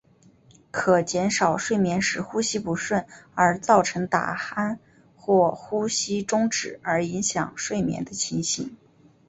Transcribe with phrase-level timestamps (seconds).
[0.71, 3.05] 可减轻睡眠时呼吸不顺
[3.35, 4.79] 而造成打鼾
[5.15, 8.75] 或呼吸中止而影响睡眠的情形。